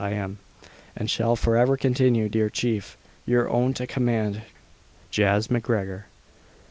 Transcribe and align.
I 0.03 0.13
am, 0.13 0.39
and 0.95 1.11
shall 1.11 1.35
for 1.35 1.55
ever 1.55 1.77
continue, 1.77 2.27
dear 2.27 2.49
Chief, 2.49 2.97
your 3.23 3.47
own 3.47 3.75
to 3.75 3.85
command, 3.85 4.41
Jas. 5.11 5.51
MacGregor. 5.51 6.07